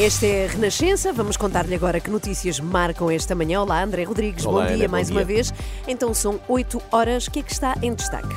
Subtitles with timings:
[0.00, 1.12] Esta é a Renascença.
[1.12, 3.60] Vamos contar-lhe agora que notícias marcam esta manhã.
[3.62, 4.46] Olá, André Rodrigues.
[4.46, 5.16] Olá, bom dia Ana, bom mais dia.
[5.16, 5.52] uma vez.
[5.88, 7.26] Então são 8 horas.
[7.26, 8.28] O que é que está em destaque?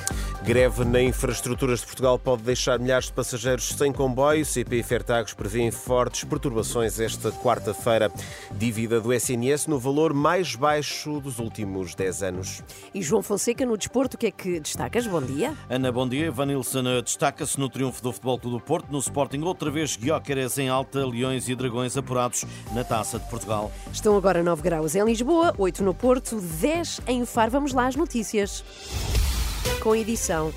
[0.43, 4.43] Greve na infraestruturas de Portugal pode deixar milhares de passageiros sem comboio.
[4.43, 8.11] CP e Fertagos prevêem fortes perturbações esta quarta-feira.
[8.49, 12.63] Dívida do SNS no valor mais baixo dos últimos 10 anos.
[12.91, 15.05] E João Fonseca no desporto, o que é que destacas?
[15.05, 15.53] Bom dia.
[15.69, 16.31] Ana, bom dia.
[16.31, 18.91] Vanilson eh, destaca-se no triunfo do Futebol Clube do Porto.
[18.91, 23.71] No Sporting, outra vez, Guióqueres em alta, Leões e Dragões apurados na Taça de Portugal.
[23.91, 27.51] Estão agora 9 graus em Lisboa, 8 no Porto, 10 em Faro.
[27.51, 28.63] Vamos lá às notícias.
[29.81, 30.53] Com edição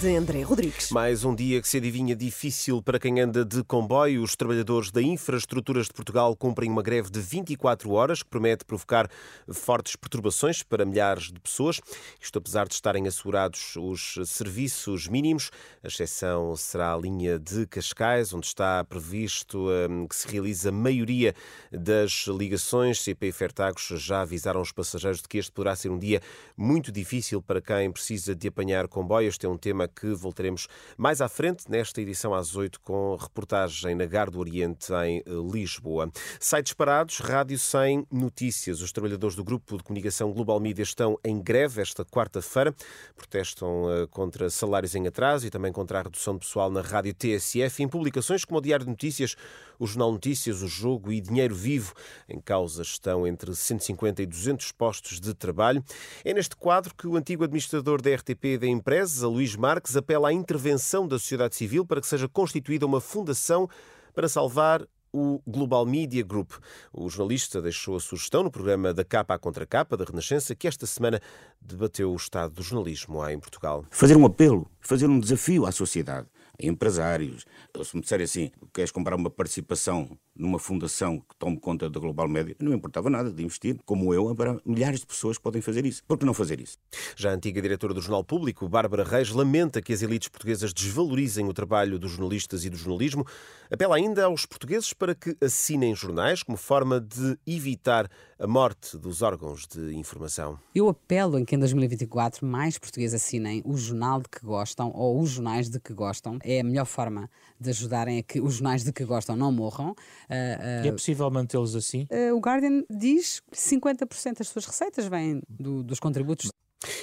[0.00, 0.90] de André Rodrigues.
[0.90, 4.22] Mais um dia que se adivinha difícil para quem anda de comboio.
[4.22, 9.08] Os trabalhadores da Infraestruturas de Portugal cumprem uma greve de 24 horas que promete provocar
[9.48, 11.80] fortes perturbações para milhares de pessoas.
[12.20, 15.50] Isto apesar de estarem assegurados os serviços mínimos.
[15.82, 20.72] A exceção será a linha de Cascais, onde está previsto hum, que se realize a
[20.72, 21.34] maioria
[21.72, 23.00] das ligações.
[23.00, 26.20] CP e Fertagos já avisaram os passageiros de que este poderá ser um dia
[26.54, 29.28] muito difícil para quem precisa de apanhar comboio.
[29.28, 33.94] Este é um tema que voltaremos mais à frente, nesta edição às 8, com reportagem
[33.94, 36.10] na Gar do Oriente, em eh, Lisboa.
[36.40, 38.80] Sites parados, rádio sem notícias.
[38.80, 42.74] Os trabalhadores do Grupo de Comunicação Global Media estão em greve esta quarta-feira.
[43.14, 47.14] Protestam eh, contra salários em atraso e também contra a redução de pessoal na rádio
[47.14, 47.82] TSF.
[47.82, 49.36] Em publicações como o Diário de Notícias,
[49.78, 51.92] o Jornal Notícias, o Jogo e Dinheiro Vivo,
[52.28, 55.84] em causa estão entre 150 e 200 postos de trabalho.
[56.24, 60.32] É neste quadro que o antigo administrador da RTP da empresa, Luís Marques, apela à
[60.32, 63.68] intervenção da sociedade civil para que seja constituída uma fundação
[64.14, 66.52] para salvar o Global Media Group.
[66.92, 70.68] O jornalista deixou a sugestão no programa da Capa à Contra Capa da Renascença, que
[70.68, 71.20] esta semana
[71.60, 73.84] debateu o estado do jornalismo em Portugal.
[73.90, 76.28] fazer um apelo, fazer um desafio à sociedade,
[76.62, 77.46] a empresários.
[77.82, 82.28] Se me disserem assim, queres comprar uma participação numa fundação que tome conta da Global
[82.28, 83.78] Média, não me importava nada de investir.
[83.84, 86.02] Como eu, haverá milhares de pessoas que podem fazer isso.
[86.04, 86.78] Por que não fazer isso?
[87.16, 91.46] Já a antiga diretora do Jornal Público, Bárbara Reis, lamenta que as elites portuguesas desvalorizem
[91.48, 93.26] o trabalho dos jornalistas e do jornalismo.
[93.70, 98.08] Apela ainda aos portugueses para que assinem jornais como forma de evitar
[98.38, 100.58] a morte dos órgãos de informação.
[100.74, 105.20] Eu apelo em que em 2024 mais portugueses assinem o jornal de que gostam ou
[105.20, 106.38] os jornais de que gostam.
[106.42, 109.94] É a melhor forma de ajudarem a que os jornais de que gostam não morram.
[110.28, 112.06] Ah, E é possível mantê-los assim?
[112.10, 116.50] ah, o Guardian diz que 50% das suas receitas vêm do- dos contributos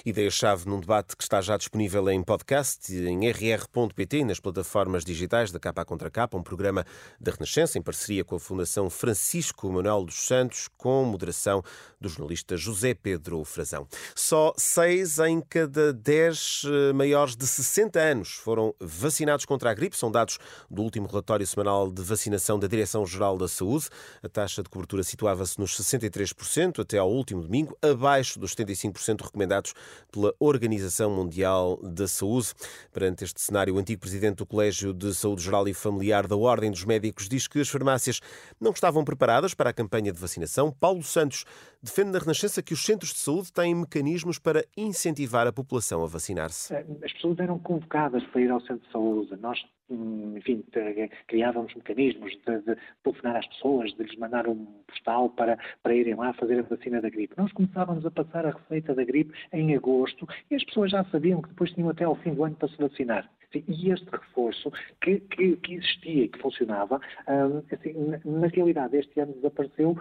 [0.05, 5.51] Ideia-chave num debate que está já disponível em podcast, em rr.pt e nas plataformas digitais
[5.51, 6.85] da Capa Contra Capa, um programa
[7.19, 11.63] da Renascença em parceria com a Fundação Francisco Manuel dos Santos, com moderação
[11.99, 13.87] do jornalista José Pedro Frazão.
[14.15, 19.97] Só seis em cada dez eh, maiores de 60 anos foram vacinados contra a gripe,
[19.97, 20.37] são dados
[20.69, 23.87] do último relatório semanal de vacinação da Direção-Geral da Saúde.
[24.21, 29.72] A taxa de cobertura situava-se nos 63% até ao último domingo, abaixo dos 75% recomendados
[30.11, 32.53] pela Organização Mundial da Saúde.
[32.91, 36.71] Perante este cenário, o antigo presidente do Colégio de Saúde Geral e Familiar da Ordem
[36.71, 38.19] dos Médicos diz que as farmácias
[38.59, 40.71] não estavam preparadas para a campanha de vacinação.
[40.71, 41.45] Paulo Santos
[41.81, 46.07] defende na Renascença que os centros de saúde têm mecanismos para incentivar a população a
[46.07, 46.73] vacinar-se.
[46.73, 49.35] as pessoas eram convocadas para ir ao centro de saúde.
[49.41, 55.29] Nós, enfim, te- criávamos mecanismos de, de telefonar às pessoas, de lhes mandar um postal
[55.29, 57.35] para, para irem lá fazer a vacina da gripe.
[57.37, 61.41] Nós começávamos a passar a receita da gripe em agosto e as pessoas já sabiam
[61.41, 63.29] que depois tinham até ao fim do ano para se vacinar.
[63.55, 67.93] E este reforço que, que, que existia e que funcionava, hum, assim,
[68.25, 69.95] na realidade este ano desapareceu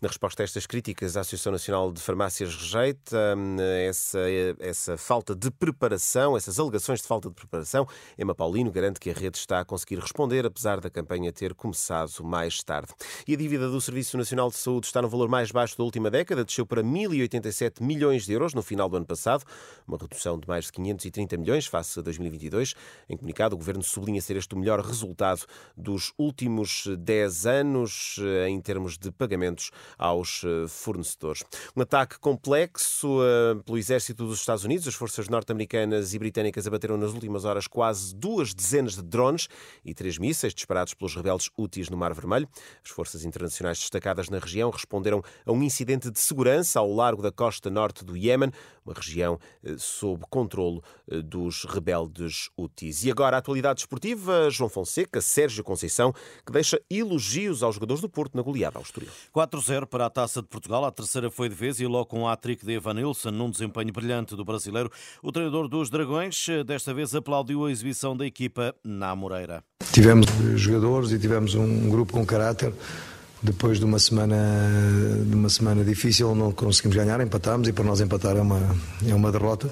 [0.00, 4.20] Na resposta a estas críticas, a Associação Nacional de Farmácias rejeita hum, essa,
[4.58, 7.86] essa falta de preparação, essas alegações de falta de preparação.
[8.18, 12.24] Emma Paulino garante que a rede está a conseguir responder, apesar da campanha ter começado
[12.24, 12.92] mais tarde.
[13.26, 16.10] E a dívida do Serviço Nacional de Saúde está no valor mais baixo da última
[16.10, 19.44] década, desceu para 1.087 milhões de euros no final do ano passado,
[19.86, 22.74] uma redução de mais de 530 milhões face a 2022.
[23.08, 25.44] Em comunicado, o Governo sublinha ser este o melhor resultado
[25.76, 29.65] dos últimos 10 anos eh, em termos de pagamentos
[29.98, 31.42] aos eh, fornecedores.
[31.76, 34.86] Um ataque complexo eh, pelo exército dos Estados Unidos.
[34.86, 39.48] As forças norte-americanas e britânicas abateram nas últimas horas quase duas dezenas de drones
[39.84, 42.48] e três mísseis disparados pelos rebeldes Houthis no Mar Vermelho.
[42.84, 47.32] As forças internacionais destacadas na região responderam a um incidente de segurança ao largo da
[47.32, 48.50] costa norte do Iémen.
[48.86, 49.38] Uma região
[49.78, 50.82] sob controlo
[51.24, 53.04] dos rebeldes Houthis.
[53.04, 58.08] E agora a atualidade esportiva, João Fonseca, Sérgio Conceição, que deixa elogios aos jogadores do
[58.08, 59.10] Porto na goleada ao Estoril.
[59.34, 62.28] 4-0 para a Taça de Portugal, a terceira foi de vez e logo com um
[62.28, 64.90] hat-trick de Evanilson, num desempenho brilhante do brasileiro,
[65.22, 69.64] o treinador dos Dragões desta vez aplaudiu a exibição da equipa na Moreira.
[69.92, 72.72] Tivemos jogadores e tivemos um grupo com caráter
[73.42, 74.36] depois de uma semana
[75.24, 78.60] de uma semana difícil não conseguimos ganhar, empatámos e para nós empatar é uma,
[79.06, 79.70] é uma derrota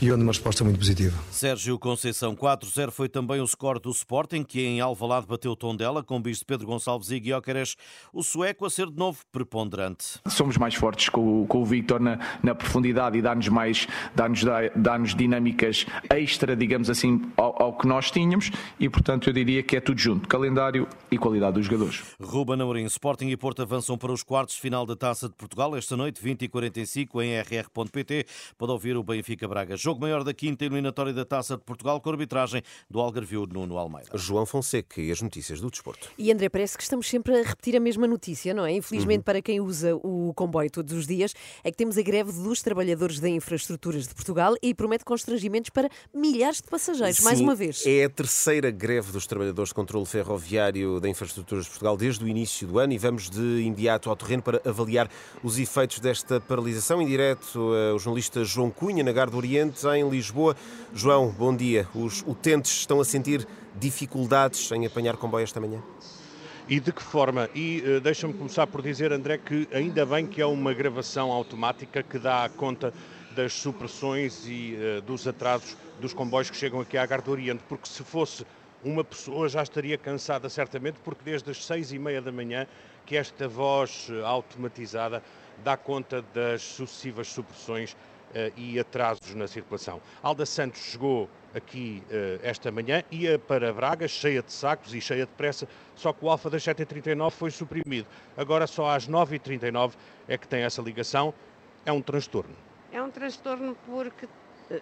[0.00, 1.16] e onde uma resposta muito positiva.
[1.30, 5.76] Sérgio Conceição 4-0 foi também o score do Sporting que em Alvalade bateu o tom
[5.76, 7.76] dela com bis de Pedro Gonçalves e Guiocares,
[8.12, 10.18] o sueco a ser de novo preponderante.
[10.28, 14.94] Somos mais fortes com, com o Victor na, na profundidade e dá-nos mais dá-nos dá
[15.16, 19.80] dinâmicas extra, digamos assim, ao, ao, que nós tínhamos e portanto eu diria que é
[19.80, 22.02] tudo junto, calendário e qualidade dos jogadores.
[22.20, 25.34] Ruben Amorim, Sport Sporting e Porto avançam para os quartos de final da Taça de
[25.34, 28.24] Portugal esta noite, 20 e 45 em rr.pt.
[28.56, 29.76] Pode ouvir o Benfica Braga.
[29.76, 34.08] Jogo maior da quinta eliminatória da Taça de Portugal com arbitragem do Algarvio Nuno Almeida.
[34.14, 36.08] João Fonseca e as notícias do desporto.
[36.16, 38.72] E André, parece que estamos sempre a repetir a mesma notícia, não é?
[38.72, 39.24] Infelizmente, uhum.
[39.24, 43.20] para quem usa o comboio todos os dias, é que temos a greve dos trabalhadores
[43.20, 47.84] da infraestruturas de Portugal e promete constrangimentos para milhares de passageiros, Sim, mais uma vez.
[47.84, 52.28] É a terceira greve dos trabalhadores de controle ferroviário da infraestruturas de Portugal desde o
[52.28, 55.10] início do ano e vamos de imediato ao terreno para avaliar
[55.42, 57.02] os efeitos desta paralisação.
[57.02, 60.56] Em direto, eh, o jornalista João Cunha, na Gar do Oriente, em Lisboa.
[60.94, 61.88] João, bom dia.
[61.92, 65.82] Os utentes estão a sentir dificuldades em apanhar comboio esta manhã?
[66.68, 67.50] E de que forma?
[67.52, 72.00] E uh, deixa-me começar por dizer, André, que ainda bem que é uma gravação automática
[72.00, 72.94] que dá conta
[73.34, 77.62] das supressões e uh, dos atrasos dos comboios que chegam aqui à Gar do Oriente,
[77.68, 78.46] porque se fosse
[78.84, 82.66] uma pessoa já estaria cansada certamente, porque desde as seis e meia da manhã
[83.06, 85.22] que esta voz eh, automatizada
[85.62, 90.00] dá conta das sucessivas supressões uh, e atrasos na circulação.
[90.22, 95.26] Alda Santos chegou aqui uh, esta manhã, ia para Braga, cheia de sacos e cheia
[95.26, 98.06] de pressa, só que o Alfa das 7h39 foi suprimido.
[98.36, 99.92] Agora só às 9h39
[100.26, 101.32] é que tem essa ligação.
[101.86, 102.54] É um transtorno.
[102.90, 104.26] É um transtorno porque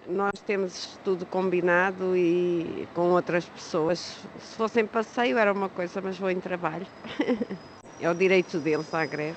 [0.09, 4.17] nós temos tudo combinado e com outras pessoas.
[4.39, 6.87] Se fossem passeio era uma coisa, mas vou em trabalho.
[8.01, 9.37] é o direito deles à greve.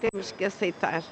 [0.00, 1.02] Temos que aceitar.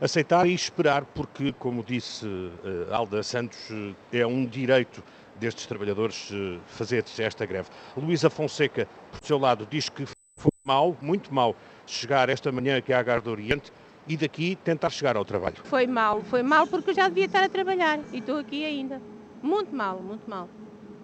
[0.00, 5.02] Aceitar e esperar, porque, como disse uh, Alda Santos, uh, é um direito
[5.36, 7.68] destes trabalhadores uh, fazer esta greve.
[7.96, 11.54] Luísa Fonseca, por seu lado, diz que foi mal, muito mal,
[11.86, 13.70] chegar esta manhã aqui à Gar do Oriente
[14.06, 15.56] e daqui tentar chegar ao trabalho.
[15.64, 19.00] Foi mal, foi mal porque eu já devia estar a trabalhar e estou aqui ainda.
[19.42, 20.48] Muito mal, muito mal.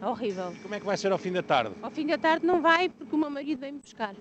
[0.01, 0.53] Horrível.
[0.63, 1.75] Como é que vai ser ao fim da tarde?
[1.83, 4.15] Ao fim da tarde não vai porque o meu marido vem me buscar.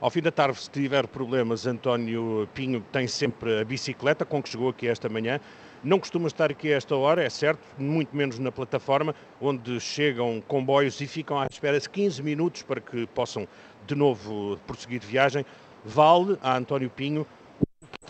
[0.00, 4.48] Ao fim da tarde, se tiver problemas, António Pinho tem sempre a bicicleta com que
[4.48, 5.38] chegou aqui esta manhã.
[5.84, 10.42] Não costuma estar aqui a esta hora, é certo, muito menos na plataforma, onde chegam
[10.46, 13.46] comboios e ficam à espera de 15 minutos para que possam
[13.86, 15.46] de novo prosseguir viagem.
[15.84, 17.26] Vale a António Pinho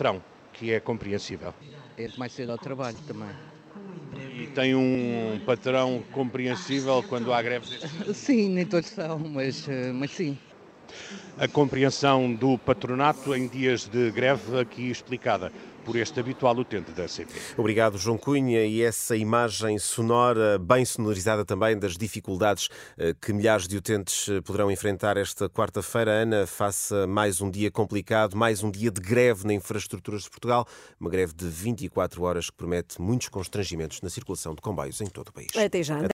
[0.01, 0.19] patrão,
[0.51, 1.53] que é compreensível.
[1.95, 3.35] É mais cedo ao trabalho também.
[4.35, 7.69] E tem um patrão compreensível quando há greves?
[8.15, 10.37] Sim, nem todos são, mas, eh, mas sim.
[11.37, 15.51] A compreensão do patronato em dias de greve aqui explicada
[15.83, 17.33] por este habitual utente da CP.
[17.57, 18.65] Obrigado, João Cunha.
[18.65, 24.41] E essa imagem sonora, bem sonorizada também, das dificuldades eh, que milhares de utentes eh,
[24.41, 26.11] poderão enfrentar esta quarta-feira.
[26.11, 30.65] Ana, faça mais um dia complicado, mais um dia de greve na infraestruturas de Portugal,
[30.99, 35.29] uma greve de 24 horas que promete muitos constrangimentos na circulação de comboios em todo
[35.29, 35.49] o país.
[35.55, 36.01] Até já.